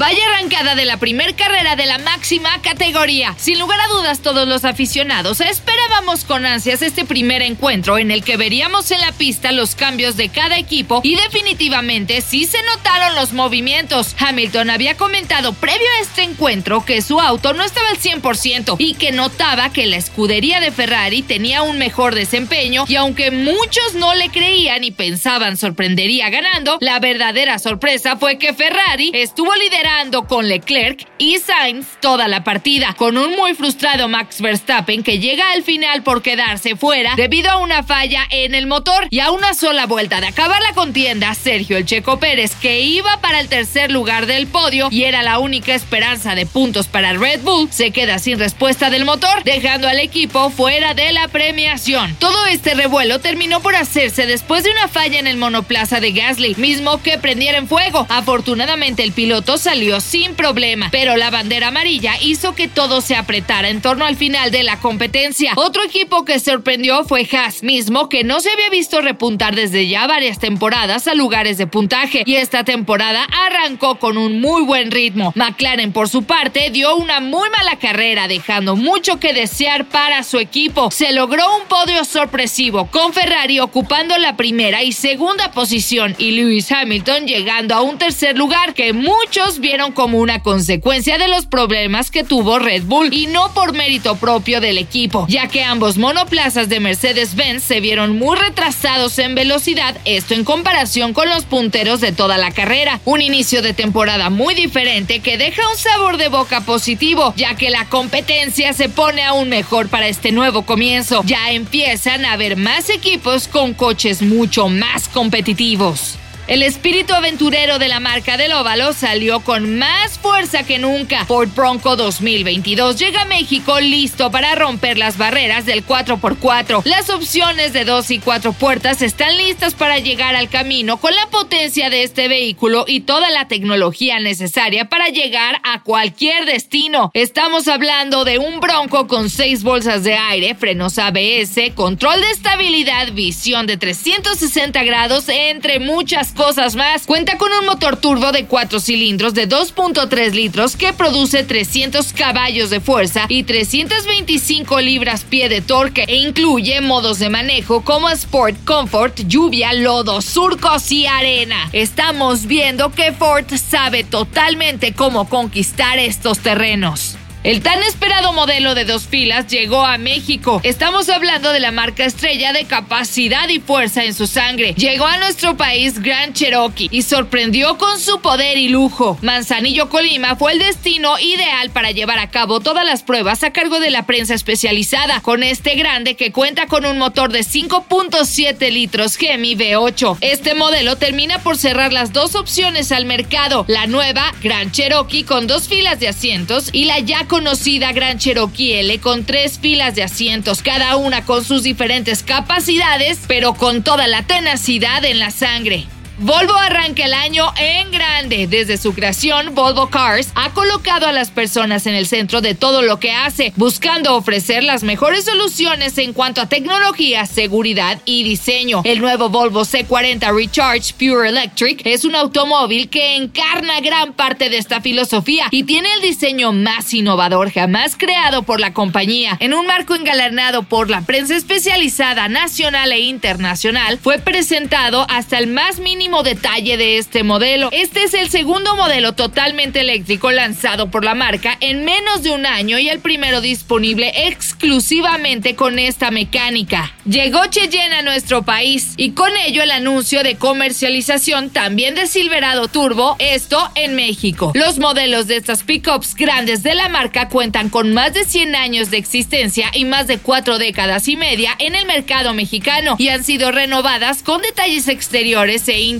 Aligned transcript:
Vaya 0.00 0.24
arrancada 0.32 0.74
de 0.76 0.86
la 0.86 0.96
primer 0.96 1.34
carrera 1.34 1.76
de 1.76 1.84
la 1.84 1.98
máxima 1.98 2.62
categoría. 2.62 3.34
Sin 3.36 3.58
lugar 3.58 3.78
a 3.82 3.88
dudas, 3.88 4.20
todos 4.20 4.48
los 4.48 4.64
aficionados 4.64 5.42
esperábamos 5.42 6.24
con 6.24 6.46
ansias 6.46 6.80
este 6.80 7.04
primer 7.04 7.42
encuentro 7.42 7.98
en 7.98 8.10
el 8.10 8.24
que 8.24 8.38
veríamos 8.38 8.90
en 8.92 9.02
la 9.02 9.12
pista 9.12 9.52
los 9.52 9.74
cambios 9.74 10.16
de 10.16 10.30
cada 10.30 10.56
equipo 10.56 11.02
y 11.04 11.16
definitivamente 11.16 12.22
sí 12.22 12.46
se 12.46 12.62
notaron 12.62 13.14
los 13.14 13.34
movimientos. 13.34 14.16
Hamilton 14.18 14.70
había 14.70 14.96
comentado 14.96 15.52
previo 15.52 15.86
a 15.98 16.00
este 16.00 16.22
encuentro 16.22 16.82
que 16.82 17.02
su 17.02 17.20
auto 17.20 17.52
no 17.52 17.62
estaba 17.62 17.90
al 17.90 17.98
100% 17.98 18.76
y 18.78 18.94
que 18.94 19.12
notaba 19.12 19.70
que 19.70 19.84
la 19.84 19.96
escudería 19.96 20.60
de 20.60 20.72
Ferrari 20.72 21.20
tenía 21.20 21.60
un 21.60 21.76
mejor 21.76 22.14
desempeño 22.14 22.86
y 22.88 22.96
aunque 22.96 23.30
muchos 23.30 23.92
no 23.96 24.14
le 24.14 24.30
creían 24.30 24.82
y 24.82 24.92
pensaban 24.92 25.58
sorprendería 25.58 26.30
ganando, 26.30 26.78
la 26.80 27.00
verdadera 27.00 27.58
sorpresa 27.58 28.16
fue 28.16 28.38
que 28.38 28.54
Ferrari 28.54 29.10
estuvo 29.12 29.54
liderando 29.56 29.89
con 30.26 30.48
Leclerc 30.48 31.06
y 31.18 31.38
Sainz 31.38 31.86
toda 32.00 32.28
la 32.28 32.44
partida, 32.44 32.94
con 32.96 33.18
un 33.18 33.36
muy 33.36 33.54
frustrado 33.54 34.08
Max 34.08 34.40
Verstappen 34.40 35.02
que 35.02 35.18
llega 35.18 35.50
al 35.50 35.62
final 35.62 36.02
por 36.02 36.22
quedarse 36.22 36.76
fuera 36.76 37.14
debido 37.16 37.50
a 37.50 37.58
una 37.58 37.82
falla 37.82 38.24
en 38.30 38.54
el 38.54 38.66
motor 38.66 39.08
y 39.10 39.18
a 39.18 39.30
una 39.30 39.52
sola 39.52 39.86
vuelta 39.86 40.20
de 40.20 40.28
acabar 40.28 40.62
la 40.62 40.72
contienda, 40.74 41.34
Sergio 41.34 41.76
El 41.76 41.86
Checo 41.86 42.18
Pérez, 42.18 42.54
que 42.54 42.80
iba 42.80 43.20
para 43.20 43.40
el 43.40 43.48
tercer 43.48 43.90
lugar 43.90 44.26
del 44.26 44.46
podio 44.46 44.88
y 44.90 45.04
era 45.04 45.22
la 45.22 45.38
única 45.38 45.74
esperanza 45.74 46.34
de 46.34 46.46
puntos 46.46 46.86
para 46.86 47.12
Red 47.12 47.40
Bull, 47.42 47.68
se 47.70 47.90
queda 47.90 48.18
sin 48.18 48.38
respuesta 48.38 48.90
del 48.90 49.04
motor, 49.04 49.42
dejando 49.44 49.88
al 49.88 49.98
equipo 49.98 50.50
fuera 50.50 50.94
de 50.94 51.12
la 51.12 51.28
premiación. 51.28 52.14
Todo 52.20 52.46
este 52.46 52.74
revuelo 52.74 53.18
terminó 53.18 53.60
por 53.60 53.74
hacerse 53.74 54.26
después 54.26 54.64
de 54.64 54.70
una 54.70 54.88
falla 54.88 55.18
en 55.18 55.26
el 55.26 55.36
monoplaza 55.36 56.00
de 56.00 56.12
Gasly, 56.12 56.54
mismo 56.54 57.02
que 57.02 57.18
prendiera 57.18 57.58
en 57.58 57.68
fuego. 57.68 58.06
Afortunadamente 58.08 59.02
el 59.02 59.12
piloto 59.12 59.58
salió 59.70 60.00
sin 60.00 60.34
problema, 60.34 60.88
pero 60.90 61.16
la 61.16 61.30
bandera 61.30 61.68
amarilla 61.68 62.14
hizo 62.20 62.56
que 62.56 62.66
todo 62.66 63.00
se 63.00 63.14
apretara 63.14 63.68
en 63.68 63.80
torno 63.80 64.04
al 64.04 64.16
final 64.16 64.50
de 64.50 64.64
la 64.64 64.80
competencia. 64.80 65.52
Otro 65.54 65.84
equipo 65.84 66.24
que 66.24 66.40
sorprendió 66.40 67.04
fue 67.04 67.24
Haas, 67.30 67.62
mismo 67.62 68.08
que 68.08 68.24
no 68.24 68.40
se 68.40 68.50
había 68.50 68.68
visto 68.68 69.00
repuntar 69.00 69.54
desde 69.54 69.86
ya 69.86 70.08
varias 70.08 70.40
temporadas 70.40 71.06
a 71.06 71.14
lugares 71.14 71.56
de 71.56 71.68
puntaje, 71.68 72.24
y 72.26 72.34
esta 72.34 72.64
temporada 72.64 73.28
arrancó 73.46 74.00
con 74.00 74.18
un 74.18 74.40
muy 74.40 74.64
buen 74.64 74.90
ritmo. 74.90 75.32
McLaren, 75.36 75.92
por 75.92 76.08
su 76.08 76.24
parte, 76.24 76.70
dio 76.70 76.96
una 76.96 77.20
muy 77.20 77.48
mala 77.50 77.78
carrera, 77.78 78.26
dejando 78.26 78.74
mucho 78.74 79.20
que 79.20 79.32
desear 79.32 79.84
para 79.84 80.24
su 80.24 80.40
equipo. 80.40 80.90
Se 80.90 81.12
logró 81.12 81.44
un 81.58 81.68
podio 81.68 82.04
sorpresivo, 82.04 82.86
con 82.86 83.12
Ferrari 83.12 83.60
ocupando 83.60 84.18
la 84.18 84.36
primera 84.36 84.82
y 84.82 84.90
segunda 84.90 85.52
posición 85.52 86.16
y 86.18 86.32
Lewis 86.32 86.72
Hamilton 86.72 87.28
llegando 87.28 87.76
a 87.76 87.82
un 87.82 87.98
tercer 87.98 88.36
lugar 88.36 88.74
que 88.74 88.92
muchos 88.92 89.59
vieron 89.60 89.92
como 89.92 90.18
una 90.18 90.42
consecuencia 90.42 91.18
de 91.18 91.28
los 91.28 91.46
problemas 91.46 92.10
que 92.10 92.24
tuvo 92.24 92.58
Red 92.58 92.84
Bull 92.84 93.12
y 93.12 93.26
no 93.26 93.52
por 93.54 93.72
mérito 93.72 94.16
propio 94.16 94.60
del 94.60 94.78
equipo, 94.78 95.26
ya 95.28 95.48
que 95.48 95.62
ambos 95.62 95.98
monoplazas 95.98 96.68
de 96.68 96.80
Mercedes-Benz 96.80 97.62
se 97.62 97.80
vieron 97.80 98.18
muy 98.18 98.36
retrasados 98.36 99.18
en 99.18 99.34
velocidad, 99.34 99.96
esto 100.04 100.34
en 100.34 100.44
comparación 100.44 101.12
con 101.12 101.28
los 101.28 101.44
punteros 101.44 102.00
de 102.00 102.12
toda 102.12 102.38
la 102.38 102.50
carrera. 102.50 103.00
Un 103.04 103.20
inicio 103.20 103.62
de 103.62 103.74
temporada 103.74 104.30
muy 104.30 104.54
diferente 104.54 105.20
que 105.20 105.38
deja 105.38 105.62
un 105.68 105.76
sabor 105.76 106.16
de 106.16 106.28
boca 106.28 106.62
positivo, 106.62 107.34
ya 107.36 107.54
que 107.54 107.70
la 107.70 107.86
competencia 107.86 108.72
se 108.72 108.88
pone 108.88 109.22
aún 109.22 109.48
mejor 109.48 109.88
para 109.88 110.08
este 110.08 110.32
nuevo 110.32 110.62
comienzo. 110.62 111.22
Ya 111.24 111.50
empiezan 111.52 112.24
a 112.24 112.32
haber 112.32 112.56
más 112.56 112.90
equipos 112.90 113.48
con 113.48 113.74
coches 113.74 114.22
mucho 114.22 114.68
más 114.68 115.08
competitivos. 115.08 116.18
El 116.50 116.64
espíritu 116.64 117.14
aventurero 117.14 117.78
de 117.78 117.86
la 117.86 118.00
marca 118.00 118.36
del 118.36 118.52
óvalo 118.52 118.92
salió 118.92 119.38
con 119.38 119.78
más 119.78 120.18
fuerza 120.18 120.64
que 120.64 120.80
nunca. 120.80 121.24
Ford 121.26 121.50
Bronco 121.54 121.94
2022 121.94 122.98
llega 122.98 123.22
a 123.22 123.24
México 123.24 123.78
listo 123.78 124.32
para 124.32 124.56
romper 124.56 124.98
las 124.98 125.16
barreras 125.16 125.64
del 125.64 125.86
4x4. 125.86 126.82
Las 126.86 127.08
opciones 127.08 127.72
de 127.72 127.84
2 127.84 128.10
y 128.10 128.18
4 128.18 128.52
puertas 128.54 129.00
están 129.00 129.36
listas 129.36 129.74
para 129.74 130.00
llegar 130.00 130.34
al 130.34 130.48
camino 130.48 130.96
con 130.96 131.14
la 131.14 131.28
potencia 131.28 131.88
de 131.88 132.02
este 132.02 132.26
vehículo 132.26 132.84
y 132.84 133.02
toda 133.02 133.30
la 133.30 133.46
tecnología 133.46 134.18
necesaria 134.18 134.88
para 134.88 135.06
llegar 135.06 135.60
a 135.62 135.84
cualquier 135.84 136.46
destino. 136.46 137.12
Estamos 137.14 137.68
hablando 137.68 138.24
de 138.24 138.38
un 138.38 138.58
Bronco 138.58 139.06
con 139.06 139.30
6 139.30 139.62
bolsas 139.62 140.02
de 140.02 140.16
aire, 140.16 140.56
frenos 140.56 140.98
ABS, 140.98 141.70
control 141.76 142.20
de 142.20 142.30
estabilidad, 142.32 143.12
visión 143.12 143.68
de 143.68 143.76
360 143.76 144.82
grados, 144.82 145.28
entre 145.28 145.78
muchas 145.78 146.32
cosas 146.32 146.39
cosas 146.40 146.74
más. 146.74 147.04
Cuenta 147.04 147.36
con 147.36 147.52
un 147.52 147.66
motor 147.66 147.98
turbo 147.98 148.32
de 148.32 148.46
4 148.46 148.80
cilindros 148.80 149.34
de 149.34 149.46
2.3 149.46 150.32
litros 150.32 150.74
que 150.74 150.94
produce 150.94 151.44
300 151.44 152.14
caballos 152.14 152.70
de 152.70 152.80
fuerza 152.80 153.26
y 153.28 153.42
325 153.42 154.80
libras-pie 154.80 155.50
de 155.50 155.60
torque 155.60 156.04
e 156.08 156.16
incluye 156.16 156.80
modos 156.80 157.18
de 157.18 157.28
manejo 157.28 157.82
como 157.82 158.08
Sport, 158.08 158.64
Comfort, 158.64 159.20
lluvia, 159.26 159.74
lodo, 159.74 160.22
surcos 160.22 160.90
y 160.90 161.06
arena. 161.06 161.68
Estamos 161.74 162.46
viendo 162.46 162.90
que 162.90 163.12
Ford 163.12 163.44
sabe 163.54 164.02
totalmente 164.02 164.94
cómo 164.94 165.28
conquistar 165.28 165.98
estos 165.98 166.38
terrenos. 166.38 167.19
El 167.42 167.62
tan 167.62 167.82
esperado 167.84 168.34
modelo 168.34 168.74
de 168.74 168.84
dos 168.84 169.06
filas 169.06 169.46
llegó 169.46 169.86
a 169.86 169.96
México. 169.96 170.60
Estamos 170.62 171.08
hablando 171.08 171.52
de 171.52 171.60
la 171.60 171.70
marca 171.70 172.04
estrella 172.04 172.52
de 172.52 172.66
capacidad 172.66 173.48
y 173.48 173.60
fuerza 173.60 174.04
en 174.04 174.12
su 174.12 174.26
sangre. 174.26 174.74
Llegó 174.74 175.06
a 175.06 175.16
nuestro 175.16 175.56
país 175.56 176.02
Grand 176.02 176.34
Cherokee 176.34 176.90
y 176.90 177.00
sorprendió 177.00 177.78
con 177.78 177.98
su 177.98 178.20
poder 178.20 178.58
y 178.58 178.68
lujo. 178.68 179.16
Manzanillo 179.22 179.88
Colima 179.88 180.36
fue 180.36 180.52
el 180.52 180.58
destino 180.58 181.18
ideal 181.18 181.70
para 181.70 181.92
llevar 181.92 182.18
a 182.18 182.28
cabo 182.28 182.60
todas 182.60 182.84
las 182.84 183.02
pruebas 183.02 183.42
a 183.42 183.54
cargo 183.54 183.80
de 183.80 183.90
la 183.90 184.04
prensa 184.04 184.34
especializada, 184.34 185.22
con 185.22 185.42
este 185.42 185.76
grande 185.76 186.16
que 186.16 186.32
cuenta 186.32 186.66
con 186.66 186.84
un 186.84 186.98
motor 186.98 187.32
de 187.32 187.40
5.7 187.40 188.70
litros 188.70 189.16
Gemi 189.16 189.56
V8. 189.56 190.18
Este 190.20 190.54
modelo 190.54 190.96
termina 190.96 191.38
por 191.38 191.56
cerrar 191.56 191.94
las 191.94 192.12
dos 192.12 192.34
opciones 192.34 192.92
al 192.92 193.06
mercado, 193.06 193.64
la 193.66 193.86
nueva 193.86 194.30
Grand 194.42 194.72
Cherokee 194.72 195.24
con 195.24 195.46
dos 195.46 195.68
filas 195.68 195.98
de 196.00 196.08
asientos 196.08 196.68
y 196.72 196.84
la 196.84 196.98
ya 196.98 197.24
conocida 197.30 197.92
Gran 197.92 198.18
Cherokee 198.18 198.80
L 198.80 198.98
con 198.98 199.24
tres 199.24 199.60
filas 199.60 199.94
de 199.94 200.02
asientos, 200.02 200.62
cada 200.62 200.96
una 200.96 201.24
con 201.24 201.44
sus 201.44 201.62
diferentes 201.62 202.24
capacidades, 202.24 203.20
pero 203.28 203.54
con 203.54 203.84
toda 203.84 204.08
la 204.08 204.24
tenacidad 204.24 205.04
en 205.04 205.20
la 205.20 205.30
sangre. 205.30 205.86
Volvo 206.22 206.54
arranca 206.54 207.06
el 207.06 207.14
año 207.14 207.46
en 207.56 207.90
grande. 207.90 208.46
Desde 208.46 208.76
su 208.76 208.92
creación, 208.92 209.54
Volvo 209.54 209.88
Cars 209.88 210.28
ha 210.34 210.50
colocado 210.50 211.06
a 211.06 211.12
las 211.12 211.30
personas 211.30 211.86
en 211.86 211.94
el 211.94 212.06
centro 212.06 212.42
de 212.42 212.54
todo 212.54 212.82
lo 212.82 213.00
que 213.00 213.10
hace, 213.10 213.54
buscando 213.56 214.14
ofrecer 214.14 214.62
las 214.62 214.82
mejores 214.82 215.24
soluciones 215.24 215.96
en 215.96 216.12
cuanto 216.12 216.42
a 216.42 216.46
tecnología, 216.46 217.24
seguridad 217.24 218.02
y 218.04 218.22
diseño. 218.22 218.82
El 218.84 219.00
nuevo 219.00 219.30
Volvo 219.30 219.62
C40 219.62 220.36
Recharge 220.36 220.92
Pure 220.92 221.30
Electric 221.30 221.80
es 221.86 222.04
un 222.04 222.14
automóvil 222.14 222.90
que 222.90 223.16
encarna 223.16 223.80
gran 223.80 224.12
parte 224.12 224.50
de 224.50 224.58
esta 224.58 224.82
filosofía 224.82 225.46
y 225.50 225.62
tiene 225.62 225.90
el 225.94 226.02
diseño 226.02 226.52
más 226.52 226.92
innovador 226.92 227.50
jamás 227.50 227.96
creado 227.96 228.42
por 228.42 228.60
la 228.60 228.74
compañía. 228.74 229.38
En 229.40 229.54
un 229.54 229.66
marco 229.66 229.94
engalanado 229.94 230.64
por 230.64 230.90
la 230.90 231.00
prensa 231.00 231.34
especializada 231.34 232.28
nacional 232.28 232.92
e 232.92 233.00
internacional, 233.00 233.96
fue 233.96 234.18
presentado 234.18 235.06
hasta 235.08 235.38
el 235.38 235.46
más 235.46 235.78
mínimo 235.78 236.09
detalle 236.22 236.76
de 236.76 236.98
este 236.98 237.22
modelo. 237.22 237.70
Este 237.72 238.04
es 238.04 238.14
el 238.14 238.28
segundo 238.28 238.76
modelo 238.76 239.14
totalmente 239.14 239.80
eléctrico 239.80 240.30
lanzado 240.30 240.90
por 240.90 241.04
la 241.04 241.14
marca 241.14 241.56
en 241.60 241.84
menos 241.84 242.22
de 242.22 242.30
un 242.30 242.46
año 242.46 242.78
y 242.78 242.88
el 242.88 243.00
primero 243.00 243.40
disponible 243.40 244.12
exclusivamente 244.26 245.54
con 245.54 245.78
esta 245.78 246.10
mecánica. 246.10 246.92
Llegó 247.04 247.46
Cheyenne 247.46 247.94
a 247.94 248.02
nuestro 248.02 248.42
país 248.42 248.94
y 248.96 249.12
con 249.12 249.34
ello 249.36 249.62
el 249.62 249.70
anuncio 249.70 250.22
de 250.22 250.36
comercialización 250.36 251.50
también 251.50 251.94
de 251.94 252.06
Silverado 252.06 252.68
Turbo, 252.68 253.16
esto 253.18 253.70
en 253.74 253.94
México. 253.94 254.52
Los 254.54 254.78
modelos 254.78 255.26
de 255.26 255.36
estas 255.36 255.62
pickups 255.62 256.14
grandes 256.14 256.62
de 256.62 256.74
la 256.74 256.88
marca 256.88 257.28
cuentan 257.28 257.70
con 257.70 257.94
más 257.94 258.12
de 258.12 258.24
100 258.24 258.54
años 258.54 258.90
de 258.90 258.98
existencia 258.98 259.70
y 259.72 259.84
más 259.84 260.06
de 260.06 260.18
cuatro 260.18 260.58
décadas 260.58 261.08
y 261.08 261.16
media 261.16 261.54
en 261.58 261.74
el 261.74 261.86
mercado 261.86 262.34
mexicano 262.34 262.96
y 262.98 263.08
han 263.08 263.24
sido 263.24 263.50
renovadas 263.52 264.22
con 264.22 264.42
detalles 264.42 264.88
exteriores 264.88 265.68
e 265.68 265.80
interiores, 265.80 265.99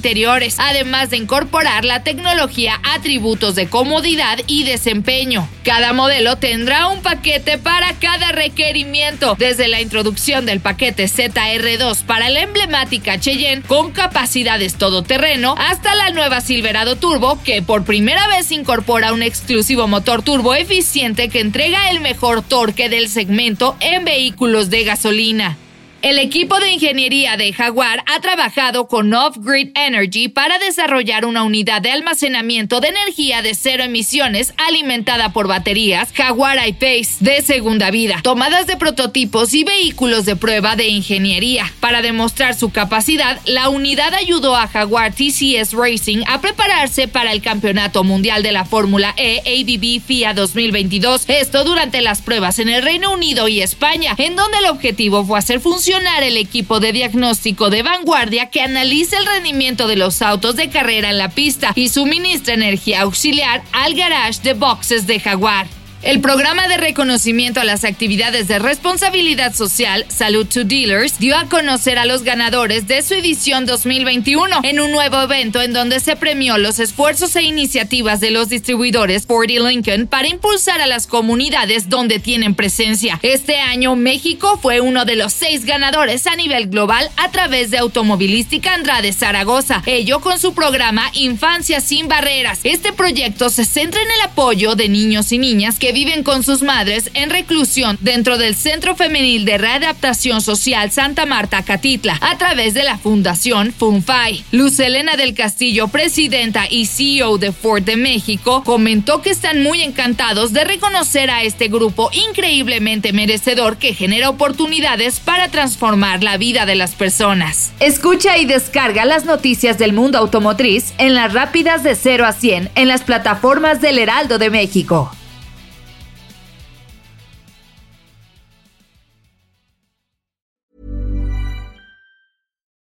además 0.58 1.10
de 1.10 1.18
incorporar 1.18 1.84
la 1.84 2.02
tecnología 2.02 2.80
atributos 2.82 3.54
de 3.54 3.68
comodidad 3.68 4.38
y 4.46 4.64
desempeño. 4.64 5.48
Cada 5.64 5.92
modelo 5.92 6.36
tendrá 6.36 6.88
un 6.88 7.02
paquete 7.02 7.58
para 7.58 7.92
cada 7.94 8.32
requerimiento, 8.32 9.36
desde 9.38 9.68
la 9.68 9.80
introducción 9.80 10.46
del 10.46 10.60
paquete 10.60 11.04
ZR2 11.04 12.04
para 12.04 12.30
la 12.30 12.40
emblemática 12.40 13.20
Cheyenne 13.20 13.62
con 13.62 13.92
capacidades 13.92 14.76
todoterreno 14.76 15.54
hasta 15.58 15.94
la 15.94 16.10
nueva 16.10 16.40
Silverado 16.40 16.96
Turbo 16.96 17.38
que 17.42 17.62
por 17.62 17.84
primera 17.84 18.26
vez 18.28 18.50
incorpora 18.52 19.12
un 19.12 19.22
exclusivo 19.22 19.86
motor 19.86 20.22
turbo 20.22 20.54
eficiente 20.54 21.28
que 21.28 21.40
entrega 21.40 21.90
el 21.90 22.00
mejor 22.00 22.42
torque 22.42 22.88
del 22.88 23.08
segmento 23.08 23.76
en 23.80 24.04
vehículos 24.04 24.70
de 24.70 24.84
gasolina. 24.84 25.58
El 26.02 26.18
equipo 26.18 26.58
de 26.58 26.72
ingeniería 26.72 27.36
de 27.36 27.52
Jaguar 27.52 28.02
ha 28.06 28.20
trabajado 28.20 28.88
con 28.88 29.12
Off-Grid 29.12 29.72
Energy 29.74 30.28
para 30.28 30.58
desarrollar 30.58 31.26
una 31.26 31.42
unidad 31.42 31.82
de 31.82 31.92
almacenamiento 31.92 32.80
de 32.80 32.88
energía 32.88 33.42
de 33.42 33.54
cero 33.54 33.84
emisiones 33.84 34.54
alimentada 34.56 35.34
por 35.34 35.46
baterías 35.46 36.10
Jaguar 36.14 36.56
I-Pace 36.66 37.16
de 37.20 37.42
segunda 37.42 37.90
vida, 37.90 38.20
tomadas 38.22 38.66
de 38.66 38.78
prototipos 38.78 39.52
y 39.52 39.62
vehículos 39.62 40.24
de 40.24 40.36
prueba 40.36 40.74
de 40.74 40.88
ingeniería. 40.88 41.70
Para 41.80 42.00
demostrar 42.00 42.54
su 42.54 42.70
capacidad, 42.70 43.38
la 43.44 43.68
unidad 43.68 44.14
ayudó 44.14 44.56
a 44.56 44.68
Jaguar 44.68 45.12
TCS 45.12 45.74
Racing 45.74 46.22
a 46.26 46.40
prepararse 46.40 47.08
para 47.08 47.32
el 47.32 47.42
Campeonato 47.42 48.04
Mundial 48.04 48.42
de 48.42 48.52
la 48.52 48.64
Fórmula 48.64 49.12
E 49.18 49.40
ABB 49.40 50.02
FIA 50.02 50.32
2022. 50.32 51.24
Esto 51.28 51.64
durante 51.64 52.00
las 52.00 52.22
pruebas 52.22 52.58
en 52.58 52.70
el 52.70 52.82
Reino 52.82 53.12
Unido 53.12 53.48
y 53.48 53.60
España, 53.60 54.14
en 54.16 54.34
donde 54.34 54.56
el 54.58 54.66
objetivo 54.66 55.26
fue 55.26 55.38
hacer 55.38 55.60
funcionar 55.60 55.89
el 55.98 56.36
equipo 56.36 56.78
de 56.78 56.92
diagnóstico 56.92 57.68
de 57.68 57.82
vanguardia 57.82 58.50
que 58.50 58.62
analiza 58.62 59.18
el 59.18 59.26
rendimiento 59.26 59.88
de 59.88 59.96
los 59.96 60.22
autos 60.22 60.54
de 60.54 60.70
carrera 60.70 61.10
en 61.10 61.18
la 61.18 61.30
pista 61.30 61.72
y 61.74 61.88
suministra 61.88 62.54
energía 62.54 63.02
auxiliar 63.02 63.62
al 63.72 63.94
garage 63.94 64.40
de 64.42 64.54
boxes 64.54 65.06
de 65.08 65.18
Jaguar. 65.18 65.79
El 66.02 66.22
programa 66.22 66.66
de 66.66 66.78
reconocimiento 66.78 67.60
a 67.60 67.64
las 67.64 67.84
actividades 67.84 68.48
de 68.48 68.58
responsabilidad 68.58 69.54
social, 69.54 70.06
Salud 70.08 70.46
to 70.46 70.64
Dealers, 70.64 71.18
dio 71.18 71.36
a 71.36 71.44
conocer 71.44 71.98
a 71.98 72.06
los 72.06 72.22
ganadores 72.22 72.88
de 72.88 73.02
su 73.02 73.12
edición 73.12 73.66
2021 73.66 74.60
en 74.62 74.80
un 74.80 74.92
nuevo 74.92 75.20
evento 75.20 75.60
en 75.60 75.74
donde 75.74 76.00
se 76.00 76.16
premió 76.16 76.56
los 76.56 76.78
esfuerzos 76.78 77.36
e 77.36 77.42
iniciativas 77.42 78.18
de 78.20 78.30
los 78.30 78.48
distribuidores 78.48 79.26
Ford 79.26 79.50
y 79.50 79.58
Lincoln 79.58 80.06
para 80.06 80.28
impulsar 80.28 80.80
a 80.80 80.86
las 80.86 81.06
comunidades 81.06 81.90
donde 81.90 82.18
tienen 82.18 82.54
presencia. 82.54 83.20
Este 83.22 83.58
año 83.58 83.94
México 83.94 84.58
fue 84.62 84.80
uno 84.80 85.04
de 85.04 85.16
los 85.16 85.34
seis 85.34 85.66
ganadores 85.66 86.26
a 86.26 86.34
nivel 86.34 86.68
global 86.68 87.10
a 87.18 87.30
través 87.30 87.70
de 87.70 87.76
Automovilística 87.76 88.72
Andrade 88.72 89.12
Zaragoza, 89.12 89.82
ello 89.84 90.20
con 90.20 90.38
su 90.38 90.54
programa 90.54 91.10
Infancia 91.12 91.82
sin 91.82 92.08
Barreras. 92.08 92.60
Este 92.64 92.94
proyecto 92.94 93.50
se 93.50 93.66
centra 93.66 94.00
en 94.00 94.10
el 94.10 94.20
apoyo 94.22 94.76
de 94.76 94.88
niños 94.88 95.30
y 95.32 95.36
niñas 95.36 95.78
que 95.78 95.89
viven 95.92 96.22
con 96.22 96.42
sus 96.42 96.62
madres 96.62 97.10
en 97.14 97.30
reclusión 97.30 97.98
dentro 98.00 98.38
del 98.38 98.54
Centro 98.54 98.94
Femenil 98.94 99.44
de 99.44 99.58
Readaptación 99.58 100.40
Social 100.40 100.90
Santa 100.90 101.26
Marta 101.26 101.62
Catitla 101.62 102.18
a 102.20 102.38
través 102.38 102.74
de 102.74 102.82
la 102.82 102.98
Fundación 102.98 103.72
FUNFAI. 103.72 104.44
Luz 104.52 104.78
Elena 104.78 105.16
del 105.16 105.34
Castillo, 105.34 105.88
presidenta 105.88 106.64
y 106.68 106.86
CEO 106.86 107.38
de 107.38 107.52
Ford 107.52 107.82
de 107.82 107.96
México, 107.96 108.62
comentó 108.64 109.22
que 109.22 109.30
están 109.30 109.62
muy 109.62 109.82
encantados 109.82 110.52
de 110.52 110.64
reconocer 110.64 111.30
a 111.30 111.42
este 111.42 111.68
grupo 111.68 112.10
increíblemente 112.12 113.12
merecedor 113.12 113.76
que 113.76 113.94
genera 113.94 114.30
oportunidades 114.30 115.20
para 115.20 115.48
transformar 115.48 116.22
la 116.22 116.36
vida 116.36 116.66
de 116.66 116.74
las 116.74 116.94
personas. 116.94 117.72
Escucha 117.80 118.38
y 118.38 118.44
descarga 118.44 119.04
las 119.04 119.24
noticias 119.24 119.78
del 119.78 119.92
mundo 119.92 120.18
automotriz 120.18 120.94
en 120.98 121.14
las 121.14 121.32
rápidas 121.32 121.82
de 121.82 121.94
0 121.94 122.26
a 122.26 122.32
100 122.32 122.70
en 122.74 122.88
las 122.88 123.02
plataformas 123.02 123.80
del 123.80 123.98
Heraldo 123.98 124.38
de 124.38 124.50
México. 124.50 125.10